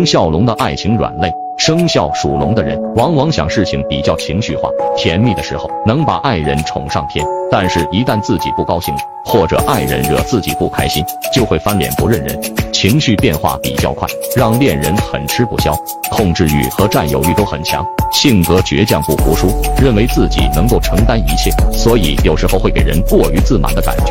[0.00, 8.94] 生肖龙的爱情软肋生肖属龙的人往往想事情比较情绪化甜蜜的时候能把爱人宠上天但是一旦自己不高兴
[9.26, 12.40] 或者爱人惹自己不开心就会翻脸不认人
[12.72, 15.76] 情绪变化比较快让恋人很吃不消
[16.10, 19.48] 控制欲和占有欲都很强性格倔强不服输
[19.78, 24.04] 认为自己能够承担一切所以有时候会给人过于自满的感觉。